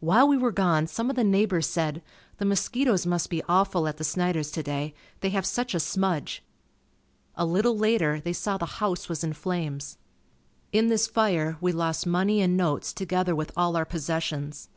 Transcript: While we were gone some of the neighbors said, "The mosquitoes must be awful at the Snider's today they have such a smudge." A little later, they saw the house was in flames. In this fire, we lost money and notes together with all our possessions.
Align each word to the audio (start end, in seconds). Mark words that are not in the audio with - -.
While 0.00 0.26
we 0.28 0.38
were 0.38 0.50
gone 0.50 0.86
some 0.86 1.10
of 1.10 1.16
the 1.16 1.22
neighbors 1.22 1.66
said, 1.66 2.00
"The 2.38 2.46
mosquitoes 2.46 3.04
must 3.04 3.28
be 3.28 3.42
awful 3.46 3.86
at 3.86 3.98
the 3.98 4.02
Snider's 4.02 4.50
today 4.50 4.94
they 5.20 5.28
have 5.28 5.44
such 5.44 5.74
a 5.74 5.78
smudge." 5.78 6.42
A 7.34 7.44
little 7.44 7.76
later, 7.76 8.18
they 8.18 8.32
saw 8.32 8.56
the 8.56 8.64
house 8.80 9.10
was 9.10 9.22
in 9.22 9.34
flames. 9.34 9.98
In 10.72 10.86
this 10.88 11.06
fire, 11.06 11.58
we 11.60 11.72
lost 11.72 12.06
money 12.06 12.40
and 12.40 12.56
notes 12.56 12.94
together 12.94 13.36
with 13.36 13.52
all 13.58 13.76
our 13.76 13.84
possessions. 13.84 14.70